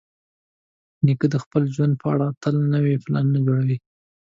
نیکه 1.05 1.27
د 1.33 1.35
خپل 1.43 1.63
ژوند 1.75 1.93
په 2.01 2.07
اړه 2.13 2.27
تل 2.41 2.55
نوي 2.73 2.95
پلانونه 3.03 3.39
جوړوي. 3.45 3.77